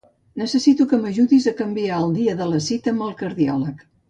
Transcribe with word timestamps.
Necessito 0.41 0.87
que 0.93 0.97
m'ajudis 1.03 1.45
a 1.51 1.53
canviar 1.59 2.01
el 2.07 2.17
dia 2.17 2.35
de 2.41 2.49
la 2.55 2.63
cita 2.71 2.95
amb 2.97 3.07
el 3.11 3.15
cardiòleg. 3.23 3.87